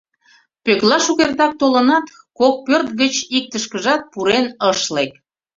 Пӧкла 0.63 0.97
шукертак 1.05 1.51
толынат, 1.59 2.05
кок 2.39 2.55
пӧрт 2.65 2.87
гыч 3.01 3.13
иктышкыжат 3.37 4.01
пурен 4.11 4.45
ыш 4.69 4.79
лек. 4.95 5.11